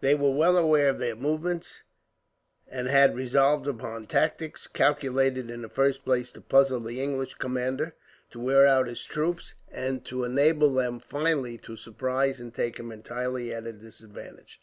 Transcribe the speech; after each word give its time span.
They 0.00 0.14
were 0.14 0.30
well 0.30 0.56
aware 0.56 0.88
of 0.88 0.98
their 1.00 1.14
movements, 1.14 1.82
and 2.66 2.88
had 2.88 3.14
resolved 3.14 3.66
upon 3.66 4.06
tactics, 4.06 4.66
calculated 4.66 5.50
in 5.50 5.60
the 5.60 5.68
first 5.68 6.02
place 6.02 6.32
to 6.32 6.40
puzzle 6.40 6.80
the 6.80 6.98
English 7.02 7.34
commander, 7.34 7.94
to 8.30 8.40
wear 8.40 8.66
out 8.66 8.86
his 8.86 9.04
troops, 9.04 9.52
and 9.70 10.02
to 10.06 10.24
enable 10.24 10.70
them 10.72 10.98
finally 10.98 11.58
to 11.58 11.76
surprise 11.76 12.40
and 12.40 12.54
take 12.54 12.78
him 12.78 12.90
entirely 12.90 13.52
at 13.52 13.66
a 13.66 13.72
disadvantage. 13.74 14.62